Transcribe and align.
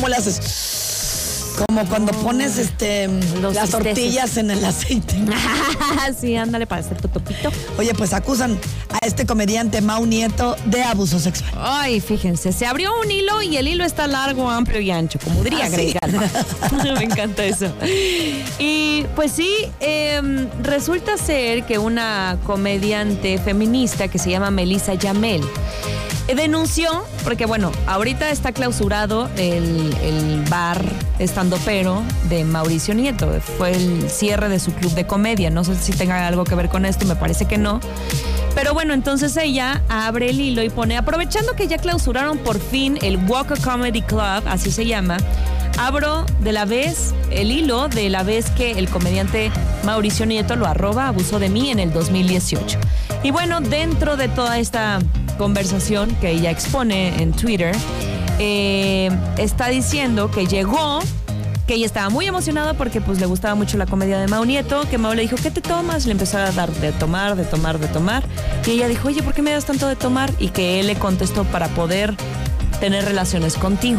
¿Cómo 0.00 0.08
le 0.08 0.16
haces? 0.16 1.52
Como 1.66 1.86
cuando 1.90 2.12
pones 2.12 2.56
este 2.56 3.06
Los 3.42 3.54
las 3.54 3.68
tortillas 3.68 4.38
en 4.38 4.50
el 4.50 4.64
aceite. 4.64 5.14
sí, 6.18 6.36
ándale 6.36 6.66
para 6.66 6.80
hacer 6.80 6.96
tu 6.96 7.08
topito. 7.08 7.52
Oye, 7.76 7.92
pues 7.92 8.14
acusan 8.14 8.58
a 8.88 9.06
este 9.06 9.26
comediante 9.26 9.82
Mau 9.82 10.06
Nieto 10.06 10.56
de 10.64 10.82
abuso 10.82 11.18
sexual. 11.20 11.50
Ay, 11.54 12.00
fíjense, 12.00 12.50
se 12.52 12.64
abrió 12.64 12.98
un 12.98 13.10
hilo 13.10 13.42
y 13.42 13.58
el 13.58 13.68
hilo 13.68 13.84
está 13.84 14.06
largo, 14.06 14.48
amplio 14.48 14.80
y 14.80 14.90
ancho, 14.90 15.18
como 15.22 15.44
diría 15.44 15.66
Ah, 15.66 15.70
sí. 15.70 15.94
Me 16.96 17.04
encanta 17.04 17.44
eso. 17.44 17.70
Y 18.58 19.04
pues 19.14 19.30
sí, 19.32 19.54
em, 19.80 20.48
resulta 20.62 21.18
ser 21.18 21.64
que 21.64 21.76
una 21.76 22.38
comediante 22.46 23.36
feminista 23.36 24.08
que 24.08 24.18
se 24.18 24.30
llama 24.30 24.50
Melissa 24.50 24.94
Yamel 24.94 25.42
denunció, 26.34 27.04
porque 27.24 27.46
bueno, 27.46 27.72
ahorita 27.86 28.30
está 28.30 28.52
clausurado 28.52 29.28
el, 29.36 29.94
el 30.02 30.44
bar 30.48 30.82
estandopero 31.18 32.02
de 32.28 32.44
Mauricio 32.44 32.94
Nieto. 32.94 33.28
Fue 33.58 33.72
el 33.72 34.10
cierre 34.10 34.48
de 34.48 34.58
su 34.58 34.72
club 34.72 34.92
de 34.94 35.06
comedia. 35.06 35.50
No 35.50 35.64
sé 35.64 35.76
si 35.76 35.92
tenga 35.92 36.26
algo 36.26 36.44
que 36.44 36.54
ver 36.54 36.68
con 36.68 36.84
esto, 36.84 37.06
me 37.06 37.16
parece 37.16 37.46
que 37.46 37.58
no. 37.58 37.80
Pero 38.54 38.74
bueno, 38.74 38.94
entonces 38.94 39.36
ella 39.36 39.82
abre 39.88 40.30
el 40.30 40.40
hilo 40.40 40.62
y 40.62 40.70
pone, 40.70 40.96
aprovechando 40.96 41.54
que 41.54 41.68
ya 41.68 41.78
clausuraron 41.78 42.38
por 42.38 42.58
fin 42.58 42.98
el 43.02 43.16
Walker 43.28 43.58
Comedy 43.60 44.02
Club, 44.02 44.42
así 44.46 44.70
se 44.70 44.86
llama, 44.86 45.18
abro 45.78 46.26
de 46.40 46.52
la 46.52 46.64
vez 46.64 47.14
el 47.30 47.52
hilo 47.52 47.88
de 47.88 48.10
la 48.10 48.22
vez 48.22 48.50
que 48.50 48.72
el 48.72 48.88
comediante 48.88 49.52
Mauricio 49.84 50.26
Nieto 50.26 50.56
lo 50.56 50.66
arroba, 50.66 51.08
abusó 51.08 51.38
de 51.38 51.48
mí 51.48 51.70
en 51.70 51.78
el 51.78 51.92
2018. 51.92 52.78
Y 53.22 53.30
bueno, 53.30 53.60
dentro 53.60 54.16
de 54.16 54.28
toda 54.28 54.58
esta 54.58 54.98
conversación 55.40 56.14
que 56.20 56.32
ella 56.32 56.50
expone 56.50 57.22
en 57.22 57.32
Twitter, 57.32 57.74
eh, 58.38 59.08
está 59.38 59.68
diciendo 59.68 60.30
que 60.30 60.46
llegó 60.46 61.00
que 61.66 61.76
ella 61.76 61.86
estaba 61.86 62.10
muy 62.10 62.26
emocionada 62.26 62.74
porque 62.74 63.00
pues 63.00 63.18
le 63.20 63.24
gustaba 63.24 63.54
mucho 63.54 63.78
la 63.78 63.86
comedia 63.86 64.18
de 64.18 64.26
Mau 64.28 64.44
Nieto, 64.44 64.82
que 64.90 64.98
Mau 64.98 65.14
le 65.14 65.22
dijo, 65.22 65.36
¿qué 65.42 65.50
te 65.50 65.62
tomas? 65.62 66.04
Le 66.04 66.12
empezó 66.12 66.36
a 66.36 66.50
dar 66.50 66.70
de 66.70 66.92
tomar, 66.92 67.36
de 67.36 67.44
tomar, 67.46 67.78
de 67.78 67.88
tomar. 67.88 68.22
Y 68.66 68.72
ella 68.72 68.86
dijo, 68.86 69.08
oye, 69.08 69.22
¿por 69.22 69.32
qué 69.32 69.40
me 69.40 69.50
das 69.50 69.64
tanto 69.64 69.88
de 69.88 69.96
tomar? 69.96 70.30
Y 70.38 70.48
que 70.48 70.78
él 70.78 70.88
le 70.88 70.96
contestó 70.96 71.44
para 71.44 71.68
poder 71.68 72.14
tener 72.78 73.06
relaciones 73.06 73.54
contigo. 73.54 73.98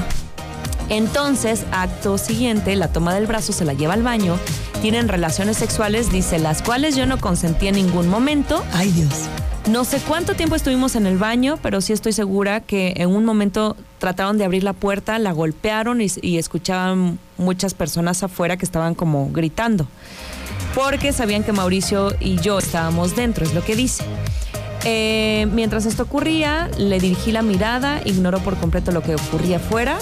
Entonces, 0.89 1.65
acto 1.71 2.19
siguiente, 2.19 2.75
la 2.75 2.89
toma 2.89 3.15
del 3.15 3.25
brazo 3.25 3.51
se 3.51 3.65
la 3.65 3.73
lleva 3.73 3.95
al 3.95 4.03
baño, 4.03 4.37
tienen 4.81 5.07
relaciones 5.07 5.57
sexuales, 5.57 6.11
dice, 6.11 6.39
las 6.39 6.61
cuales 6.61 6.95
yo 6.95 7.05
no 7.05 7.19
consentí 7.19 7.67
en 7.67 7.75
ningún 7.75 8.09
momento. 8.09 8.63
Ay, 8.73 8.91
Dios. 8.91 9.13
No 9.69 9.85
sé 9.85 9.99
cuánto 9.99 10.33
tiempo 10.33 10.55
estuvimos 10.55 10.95
en 10.95 11.05
el 11.05 11.17
baño, 11.17 11.59
pero 11.61 11.81
sí 11.81 11.93
estoy 11.93 12.13
segura 12.13 12.61
que 12.61 12.93
en 12.97 13.09
un 13.09 13.23
momento 13.23 13.77
trataron 13.99 14.39
de 14.39 14.45
abrir 14.45 14.63
la 14.63 14.73
puerta, 14.73 15.19
la 15.19 15.33
golpearon 15.33 16.01
y, 16.01 16.07
y 16.23 16.39
escuchaban 16.39 17.19
muchas 17.37 17.75
personas 17.75 18.23
afuera 18.23 18.57
que 18.57 18.65
estaban 18.65 18.95
como 18.95 19.29
gritando. 19.31 19.85
Porque 20.73 21.13
sabían 21.13 21.43
que 21.43 21.51
Mauricio 21.51 22.15
y 22.19 22.37
yo 22.37 22.57
estábamos 22.57 23.15
dentro, 23.15 23.45
es 23.45 23.53
lo 23.53 23.63
que 23.63 23.75
dice. 23.75 24.03
Eh, 24.83 25.47
mientras 25.53 25.85
esto 25.85 26.03
ocurría, 26.03 26.69
le 26.77 26.99
dirigí 26.99 27.31
la 27.31 27.43
mirada, 27.43 28.01
ignoró 28.03 28.39
por 28.39 28.57
completo 28.57 28.91
lo 28.91 29.03
que 29.03 29.13
ocurría 29.13 29.57
afuera. 29.57 29.99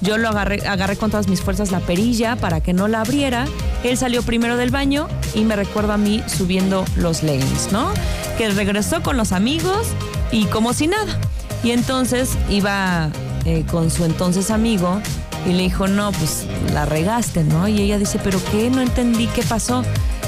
Yo 0.00 0.16
lo 0.16 0.28
agarré, 0.28 0.66
agarré 0.66 0.96
con 0.96 1.10
todas 1.10 1.28
mis 1.28 1.42
fuerzas 1.42 1.70
la 1.70 1.80
perilla 1.80 2.36
para 2.36 2.60
que 2.60 2.72
no 2.72 2.88
la 2.88 3.02
abriera. 3.02 3.46
Él 3.84 3.96
salió 3.96 4.22
primero 4.22 4.56
del 4.56 4.70
baño 4.70 5.08
y 5.34 5.44
me 5.44 5.56
recuerda 5.56 5.94
a 5.94 5.98
mí 5.98 6.22
subiendo 6.26 6.84
los 6.96 7.22
leggings, 7.22 7.72
¿no? 7.72 7.92
Que 8.38 8.48
regresó 8.50 9.02
con 9.02 9.16
los 9.16 9.32
amigos 9.32 9.88
y 10.30 10.44
como 10.46 10.72
si 10.72 10.86
nada. 10.86 11.18
Y 11.64 11.72
entonces 11.72 12.30
iba 12.48 13.10
eh, 13.44 13.64
con 13.70 13.90
su 13.90 14.04
entonces 14.04 14.50
amigo 14.50 15.00
y 15.46 15.52
le 15.52 15.64
dijo, 15.64 15.88
no, 15.88 16.12
pues 16.12 16.46
la 16.72 16.84
regaste, 16.84 17.44
¿no? 17.44 17.66
Y 17.68 17.80
ella 17.80 17.98
dice, 17.98 18.20
¿pero 18.22 18.40
qué? 18.50 18.70
No 18.70 18.80
entendí 18.80 19.26
qué 19.28 19.42
pasó. 19.42 19.84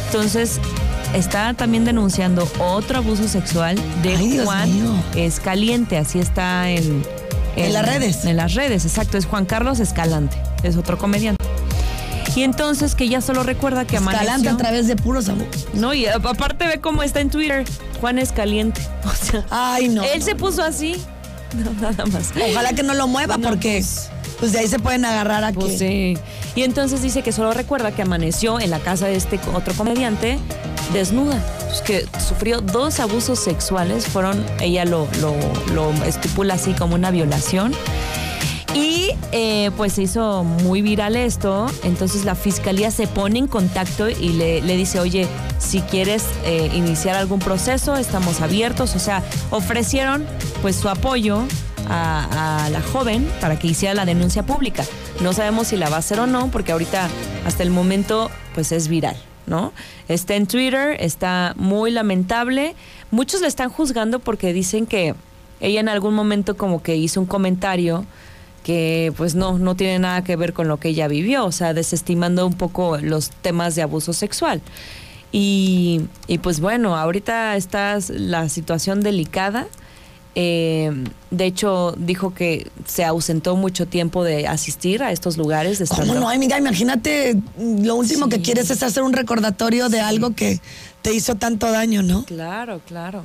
Entonces 0.06 0.60
está 1.14 1.54
también 1.54 1.84
denunciando 1.84 2.48
otro 2.58 2.98
abuso 2.98 3.28
sexual 3.28 3.76
de 4.02 4.16
Ay, 4.16 4.40
Juan. 4.44 4.70
Escaliente, 5.14 5.96
así 5.96 6.18
está 6.18 6.70
en, 6.70 7.04
En 7.56 7.72
las 7.72 7.86
redes. 7.86 8.24
En 8.24 8.36
las 8.36 8.54
redes, 8.54 8.84
exacto, 8.84 9.16
es 9.16 9.26
Juan 9.26 9.44
Carlos 9.44 9.78
Escalante, 9.80 10.36
es 10.62 10.76
otro 10.76 10.98
comediante. 10.98 11.43
Y 12.36 12.42
entonces 12.42 12.94
que 12.94 13.04
ella 13.04 13.20
solo 13.20 13.42
recuerda 13.44 13.84
que 13.86 13.96
Escalante 13.96 14.24
amaneció. 14.28 14.50
a 14.52 14.56
través 14.56 14.86
de 14.88 14.96
puros 14.96 15.28
abusos. 15.28 15.66
No, 15.74 15.94
y 15.94 16.06
aparte 16.06 16.66
ve 16.66 16.80
cómo 16.80 17.02
está 17.02 17.20
en 17.20 17.30
Twitter, 17.30 17.64
Juan 18.00 18.18
Escaliente. 18.18 18.80
O 19.04 19.10
sea, 19.14 19.44
Ay, 19.50 19.88
no. 19.88 20.02
él 20.02 20.22
se 20.22 20.34
puso 20.34 20.62
así. 20.62 20.96
No, 21.54 21.70
nada 21.80 22.04
más. 22.06 22.32
Ojalá 22.50 22.72
que 22.72 22.82
no 22.82 22.94
lo 22.94 23.06
mueva 23.06 23.36
No, 23.36 23.48
porque 23.50 23.84
pues 24.40 24.50
de 24.52 24.58
ahí 24.58 24.66
se 24.66 24.80
pueden 24.80 25.04
agarrar 25.04 25.44
a 25.44 25.52
Pues 25.52 25.74
que... 25.74 26.16
sí. 26.16 26.22
Y 26.56 26.64
entonces 26.64 27.00
dice 27.00 27.22
que 27.22 27.30
solo 27.30 27.52
recuerda 27.54 27.92
que 27.92 28.02
amaneció 28.02 28.58
en 28.58 28.70
la 28.70 28.80
casa 28.80 29.06
de 29.06 29.14
este 29.14 29.38
otro 29.54 29.72
comediante 29.74 30.40
desnuda. 30.92 31.40
Pues 31.68 31.80
que 31.82 32.06
sufrió 32.26 32.60
dos 32.60 32.98
abusos 32.98 33.38
sexuales. 33.38 34.06
Fueron, 34.06 34.44
ella 34.60 34.84
lo, 34.84 35.06
lo, 35.20 35.32
lo 35.74 35.92
estipula 36.04 36.54
así 36.54 36.72
como 36.72 36.96
una 36.96 37.12
violación. 37.12 37.72
Y 38.74 39.10
eh, 39.32 39.70
pues 39.76 39.92
se 39.94 40.02
hizo 40.02 40.42
muy 40.42 40.82
viral 40.82 41.16
esto, 41.16 41.66
entonces 41.84 42.24
la 42.24 42.34
fiscalía 42.34 42.90
se 42.90 43.06
pone 43.06 43.38
en 43.38 43.46
contacto 43.46 44.08
y 44.08 44.30
le, 44.30 44.62
le 44.62 44.76
dice, 44.76 44.98
oye, 44.98 45.28
si 45.58 45.80
quieres 45.80 46.24
eh, 46.44 46.70
iniciar 46.74 47.16
algún 47.16 47.38
proceso, 47.38 47.96
estamos 47.96 48.40
abiertos, 48.40 48.96
o 48.96 48.98
sea, 48.98 49.22
ofrecieron 49.50 50.26
pues 50.60 50.76
su 50.76 50.88
apoyo 50.88 51.44
a, 51.88 52.68
la 52.70 52.80
joven 52.80 53.28
para 53.40 53.58
que 53.58 53.68
hiciera 53.68 53.94
la 53.94 54.04
denuncia 54.04 54.44
pública. 54.44 54.84
No 55.20 55.32
sabemos 55.32 55.68
si 55.68 55.76
la 55.76 55.88
va 55.88 55.96
a 55.96 55.98
hacer 56.00 56.20
o 56.20 56.26
no, 56.26 56.50
porque 56.50 56.72
ahorita 56.72 57.08
hasta 57.46 57.62
el 57.62 57.70
momento 57.70 58.30
pues 58.54 58.72
es 58.72 58.88
viral. 58.88 59.16
¿No? 59.46 59.74
Está 60.08 60.36
en 60.36 60.46
Twitter, 60.46 60.96
está 61.00 61.52
muy 61.56 61.90
lamentable. 61.90 62.74
Muchos 63.10 63.42
la 63.42 63.46
están 63.46 63.68
juzgando 63.68 64.18
porque 64.18 64.54
dicen 64.54 64.86
que 64.86 65.14
ella 65.60 65.80
en 65.80 65.90
algún 65.90 66.14
momento 66.14 66.56
como 66.56 66.82
que 66.82 66.96
hizo 66.96 67.20
un 67.20 67.26
comentario 67.26 68.06
que 68.64 69.12
pues 69.16 69.36
no, 69.36 69.58
no 69.58 69.76
tiene 69.76 70.00
nada 70.00 70.24
que 70.24 70.34
ver 70.34 70.52
con 70.52 70.66
lo 70.66 70.78
que 70.78 70.88
ella 70.88 71.06
vivió, 71.06 71.44
o 71.44 71.52
sea, 71.52 71.74
desestimando 71.74 72.44
un 72.46 72.54
poco 72.54 72.98
los 72.98 73.30
temas 73.30 73.76
de 73.76 73.82
abuso 73.82 74.12
sexual. 74.12 74.60
Y, 75.30 76.00
y 76.26 76.38
pues 76.38 76.60
bueno, 76.60 76.96
ahorita 76.96 77.56
está 77.56 77.98
la 78.08 78.48
situación 78.48 79.02
delicada. 79.02 79.66
Eh, 80.36 80.90
de 81.30 81.44
hecho, 81.44 81.94
dijo 81.98 82.34
que 82.34 82.70
se 82.86 83.04
ausentó 83.04 83.54
mucho 83.54 83.86
tiempo 83.86 84.24
de 84.24 84.48
asistir 84.48 85.02
a 85.02 85.12
estos 85.12 85.36
lugares. 85.36 85.78
De 85.78 85.86
¿Cómo 85.86 86.14
no? 86.14 86.28
Amiga, 86.28 86.58
imagínate, 86.58 87.36
lo 87.58 87.96
último 87.96 88.28
que 88.28 88.40
quieres 88.40 88.70
es 88.70 88.82
hacer 88.82 89.02
un 89.02 89.12
recordatorio 89.12 89.88
de 89.88 90.00
algo 90.00 90.34
que 90.34 90.60
te 91.02 91.12
hizo 91.12 91.34
tanto 91.34 91.70
daño, 91.70 92.02
¿no? 92.02 92.24
Claro, 92.24 92.80
claro. 92.86 93.24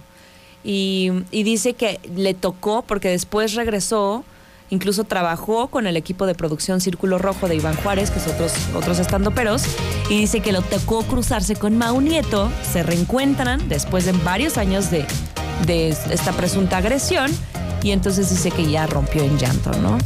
Y, 0.63 1.11
y 1.31 1.43
dice 1.43 1.73
que 1.73 1.99
le 2.15 2.33
tocó, 2.33 2.83
porque 2.83 3.09
después 3.09 3.53
regresó, 3.53 4.25
incluso 4.69 5.03
trabajó 5.03 5.67
con 5.67 5.87
el 5.87 5.97
equipo 5.97 6.25
de 6.25 6.35
producción 6.35 6.81
Círculo 6.81 7.17
Rojo 7.17 7.47
de 7.47 7.55
Iván 7.55 7.75
Juárez, 7.77 8.11
que 8.11 8.19
es 8.19 8.27
otros, 8.27 8.53
otros 8.75 8.99
estandoperos, 8.99 9.63
y 10.09 10.17
dice 10.17 10.39
que 10.41 10.51
le 10.51 10.61
tocó 10.61 11.03
cruzarse 11.03 11.55
con 11.55 11.77
Mau 11.77 12.01
Nieto, 12.01 12.51
se 12.71 12.83
reencuentran 12.83 13.67
después 13.69 14.05
de 14.05 14.11
varios 14.11 14.57
años 14.57 14.91
de, 14.91 15.05
de 15.65 15.89
esta 15.89 16.31
presunta 16.33 16.77
agresión, 16.77 17.31
y 17.81 17.91
entonces 17.91 18.29
dice 18.29 18.51
que 18.51 18.69
ya 18.69 18.85
rompió 18.87 19.23
en 19.23 19.37
llanto, 19.37 19.71
¿no? 19.79 19.97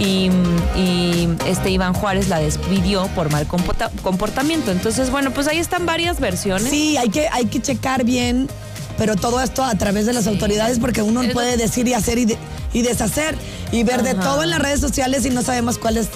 Y, 0.00 0.30
y 0.76 1.28
este 1.46 1.70
Iván 1.70 1.92
Juárez 1.92 2.28
la 2.28 2.38
despidió 2.38 3.08
por 3.16 3.32
mal 3.32 3.48
comporta- 3.48 3.90
comportamiento. 4.02 4.70
Entonces, 4.70 5.10
bueno, 5.10 5.32
pues 5.32 5.48
ahí 5.48 5.58
están 5.58 5.86
varias 5.86 6.20
versiones. 6.20 6.70
Sí, 6.70 6.96
hay 6.96 7.08
que, 7.08 7.26
hay 7.32 7.46
que 7.46 7.60
checar 7.60 8.04
bien, 8.04 8.48
pero 8.98 9.16
todo 9.16 9.40
esto 9.40 9.62
a 9.64 9.74
través 9.76 10.04
de 10.06 10.12
las 10.12 10.26
autoridades 10.26 10.78
porque 10.78 11.00
uno 11.02 11.22
Es 11.22 11.32
puede 11.32 11.56
decir 11.56 11.86
y 11.88 11.94
hacer 11.94 12.18
y, 12.18 12.24
de- 12.26 12.38
y 12.72 12.82
deshacer 12.82 13.36
y 13.72 13.82
ver 13.84 14.02
de 14.02 14.14
todo 14.14 14.42
en 14.42 14.50
las 14.50 14.58
redes 14.60 14.80
sociales 14.80 15.24
y 15.24 15.30
no 15.30 15.42
sabemos 15.42 15.78
cuál 15.78 15.96
es 15.96 16.08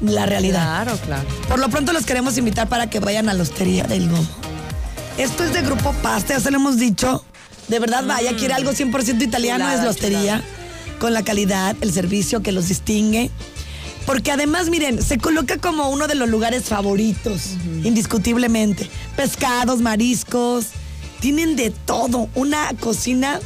la 0.00 0.24
realidad. 0.26 0.62
Claro, 0.84 0.98
claro. 1.04 1.24
Por 1.48 1.58
lo 1.58 1.68
pronto 1.68 1.92
los 1.92 2.06
queremos 2.06 2.38
invitar 2.38 2.68
para 2.68 2.88
que 2.88 3.00
vayan 3.00 3.28
a 3.28 3.34
la 3.34 3.42
Hostería 3.42 3.84
del 3.84 4.08
Gomo. 4.08 4.26
Esto 5.18 5.42
es 5.44 5.52
de 5.52 5.62
Grupo 5.62 5.92
Pasta, 6.02 6.34
ya 6.34 6.40
se 6.40 6.50
lo 6.52 6.58
hemos 6.58 6.76
dicho. 6.78 7.24
De 7.66 7.80
verdad, 7.80 8.04
vaya, 8.06 8.34
quiere 8.36 8.54
algo 8.54 8.70
100% 8.72 9.20
italiano, 9.22 9.64
Chulada, 9.64 9.74
es 9.78 9.84
la 9.84 9.90
Hostería. 9.90 10.42
Con 11.00 11.12
la 11.12 11.22
calidad, 11.24 11.76
el 11.80 11.92
servicio 11.92 12.40
que 12.42 12.52
los 12.52 12.68
distingue. 12.68 13.30
Porque 14.06 14.30
además, 14.32 14.70
miren, 14.70 15.02
se 15.02 15.18
coloca 15.18 15.58
como 15.58 15.90
uno 15.90 16.06
de 16.06 16.14
los 16.14 16.28
lugares 16.30 16.64
favoritos, 16.64 17.56
indiscutiblemente. 17.84 18.88
Pescados, 19.16 19.80
mariscos, 19.80 20.66
tienen 21.20 21.56
de 21.56 21.70
todo. 21.70 22.28
Una 22.34 22.70
cocina 22.80 23.40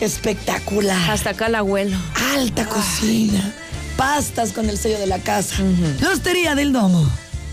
espectacular. 0.00 1.10
Hasta 1.10 1.30
acá 1.30 1.46
el 1.46 1.54
abuelo. 1.54 1.96
Alta 2.34 2.66
cocina. 2.66 3.54
Pastas 3.96 4.52
con 4.52 4.68
el 4.68 4.78
sello 4.78 4.98
de 4.98 5.06
la 5.06 5.18
casa. 5.18 5.56
La 6.00 6.10
Hostería 6.10 6.54
del 6.54 6.72
Domo. 6.72 7.08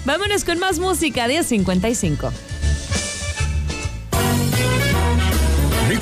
Vámonos 0.06 0.44
con 0.44 0.60
más 0.60 0.80
música, 0.80 1.28
1055. 1.28 2.32